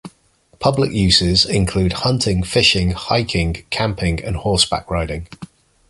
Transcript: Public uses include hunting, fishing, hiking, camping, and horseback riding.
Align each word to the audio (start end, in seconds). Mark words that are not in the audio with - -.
Public 0.59 0.91
uses 0.93 1.45
include 1.45 1.93
hunting, 1.93 2.41
fishing, 2.41 2.89
hiking, 2.89 3.63
camping, 3.69 4.19
and 4.23 4.35
horseback 4.35 4.89
riding. 4.89 5.27